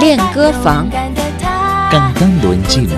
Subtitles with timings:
[0.00, 0.90] 练歌房，
[1.90, 2.94] cantando en chino。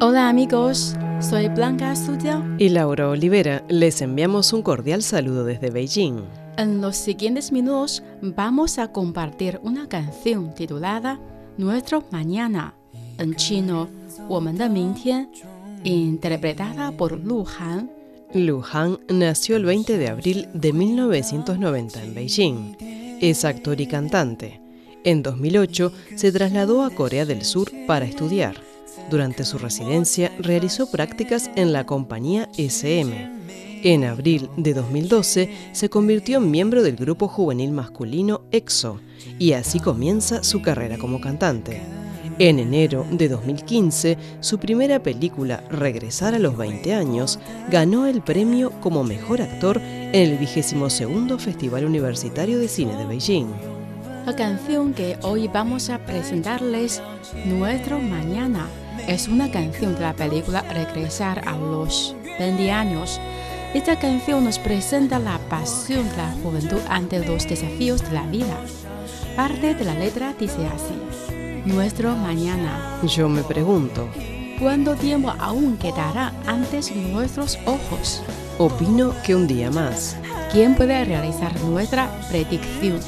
[0.00, 2.42] Hola amigos, soy Blanca Sutiao.
[2.58, 6.22] y Laura Olivera, les enviamos un cordial saludo desde Beijing.
[6.56, 11.18] En los siguientes minutos vamos a compartir una canción titulada
[11.58, 12.74] Nuestro Mañana,
[13.18, 13.88] en chino,
[14.28, 15.28] 我们的明天,
[15.84, 17.90] interpretada por Lu Han.
[18.33, 22.77] Lu Han nació el 20 de abril de 1990 en Beijing.
[23.19, 24.61] Es actor y cantante.
[25.03, 28.55] En 2008 se trasladó a Corea del Sur para estudiar.
[29.09, 33.41] Durante su residencia realizó prácticas en la compañía SM.
[33.83, 39.01] En abril de 2012 se convirtió en miembro del grupo juvenil masculino EXO
[39.39, 42.00] y así comienza su carrera como cantante.
[42.43, 47.37] En enero de 2015, su primera película, Regresar a los 20 años,
[47.69, 53.45] ganó el premio como mejor actor en el 22 Festival Universitario de Cine de Beijing.
[54.25, 57.03] La canción que hoy vamos a presentarles,
[57.45, 58.67] Nuestro Mañana,
[59.07, 63.21] es una canción de la película Regresar a los 20 años.
[63.75, 68.57] Esta canción nos presenta la pasión de la juventud ante los desafíos de la vida.
[69.35, 71.30] Parte de la letra dice así.
[71.65, 72.99] Nuestro mañana.
[73.03, 74.07] Yo me pregunto,
[74.59, 78.23] ¿Cuánto tiempo aún quedará antes nuestros ojos?
[78.57, 80.17] opino que un día más.
[80.51, 82.99] ¿Quién puede realizar nuestra predicción?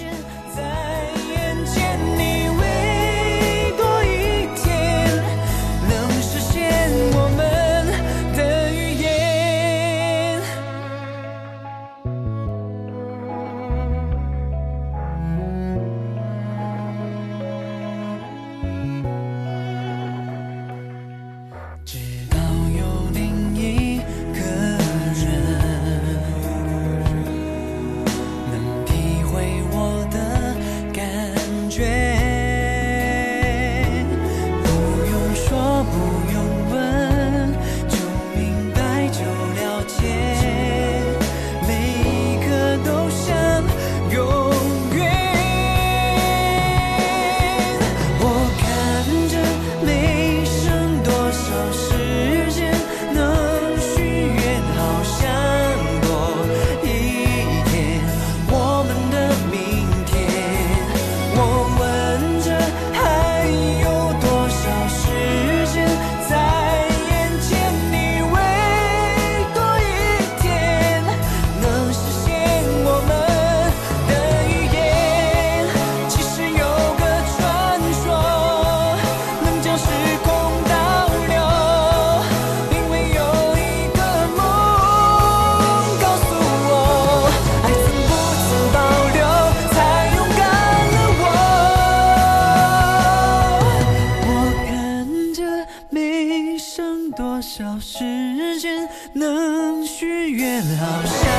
[100.54, 100.76] 别留
[101.06, 101.33] 下。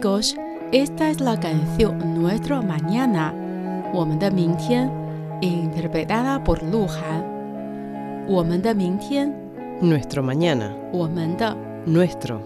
[0.00, 0.36] Amigos,
[0.72, 3.32] esta es la canción Nuestro Mañana,
[3.92, 4.90] 我们的明天,
[5.40, 8.26] interpretada por Lu Han.
[8.26, 9.32] 我们的明天,
[9.80, 11.54] Nuestro mañana, 我们的,
[11.86, 12.38] nuestro,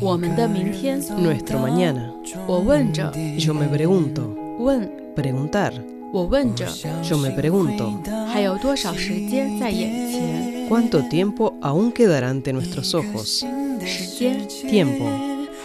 [0.00, 2.10] 我们的明天, nuestro mañana.
[2.46, 4.22] 我问着, Yo me pregunto,
[4.58, 5.72] 问, preguntar,
[6.12, 6.66] 我问着,
[7.02, 7.92] yo me pregunto,
[8.26, 10.68] 还有多少时间在眼前？
[10.68, 13.44] ¿cuánto tiempo aún quedará ante nuestros ojos?
[13.84, 15.04] 时间， Tiempo,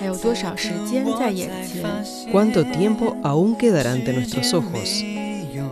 [0.01, 1.83] 还有多少时间在眼前？
[2.31, 5.03] ¿cuánto tiempo aún quedará ante nuestros ojos?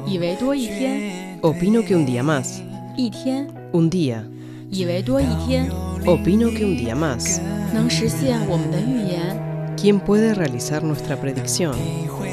[0.06, 2.62] 以为多一天， Opino que un día más,
[2.95, 4.24] 一天， un día,
[4.69, 5.69] 以为多一天，
[6.06, 7.39] opino que un día más.
[7.74, 9.38] 能实现我们的预言。
[9.77, 11.74] ¿Quién puede realizar nuestra predicción?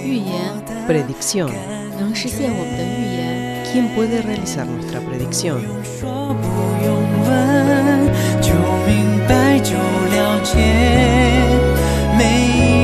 [0.05, 0.53] 预言
[0.89, 1.50] Predicción.
[1.99, 3.65] 能实现我们的预言。
[3.73, 5.61] ¿Quién puede realizar nuestra predicción?
[5.83, 6.47] 说不
[6.85, 8.09] 用问，
[8.41, 8.55] 就
[8.87, 11.16] 明白就了解，
[12.18, 12.77] 美。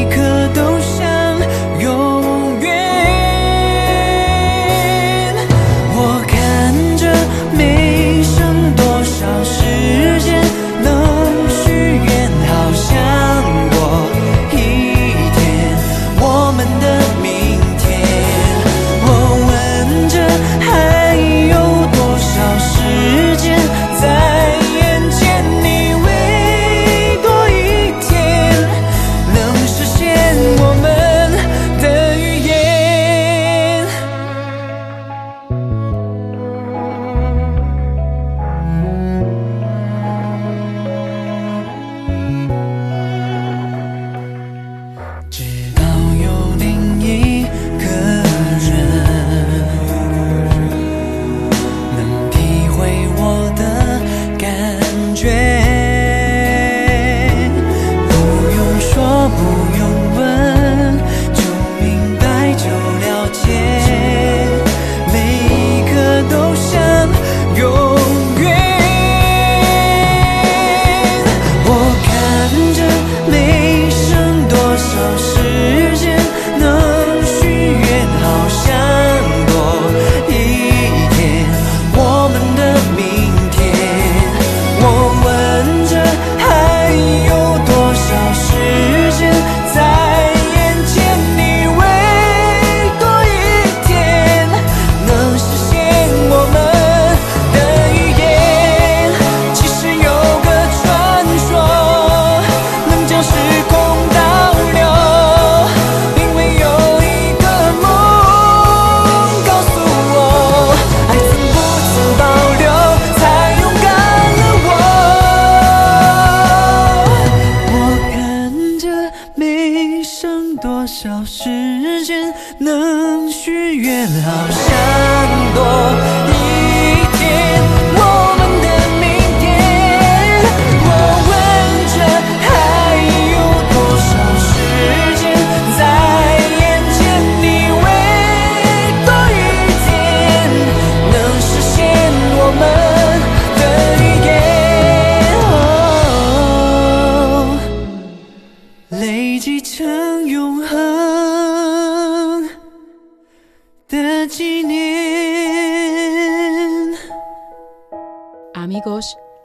[121.25, 126.32] 时间能许愿好想多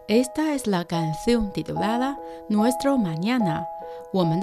[0.08, 2.18] Esta es la canción titulada
[2.48, 3.68] Nuestro Mañana,
[4.14, 4.40] Woman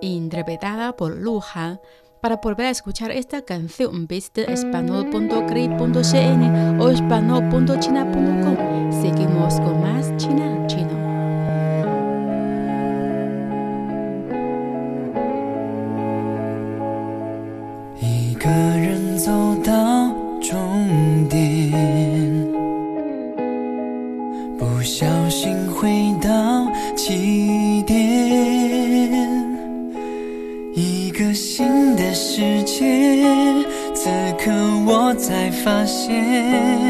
[0.00, 1.78] interpretada por Luhan.
[2.20, 8.56] Para volver a escuchar esta canción, visite español.cri.cn o español.china.com.
[8.90, 10.66] Seguimos con más China.
[10.66, 10.79] China.
[36.20, 36.89] again.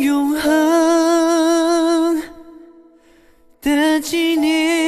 [0.00, 2.22] 永恒
[3.60, 4.81] 的纪念。